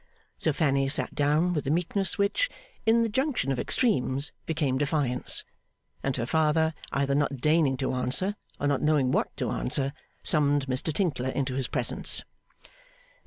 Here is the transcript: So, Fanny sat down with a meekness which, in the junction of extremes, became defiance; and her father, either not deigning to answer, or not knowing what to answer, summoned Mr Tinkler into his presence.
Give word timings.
So, 0.39 0.51
Fanny 0.51 0.89
sat 0.89 1.13
down 1.13 1.53
with 1.53 1.67
a 1.67 1.69
meekness 1.69 2.17
which, 2.17 2.49
in 2.87 3.03
the 3.03 3.07
junction 3.07 3.51
of 3.51 3.59
extremes, 3.59 4.31
became 4.47 4.79
defiance; 4.79 5.43
and 6.01 6.17
her 6.17 6.25
father, 6.25 6.73
either 6.91 7.13
not 7.13 7.37
deigning 7.37 7.77
to 7.77 7.93
answer, 7.93 8.35
or 8.59 8.65
not 8.65 8.81
knowing 8.81 9.11
what 9.11 9.37
to 9.37 9.51
answer, 9.51 9.93
summoned 10.23 10.65
Mr 10.65 10.91
Tinkler 10.91 11.29
into 11.29 11.53
his 11.53 11.67
presence. 11.67 12.23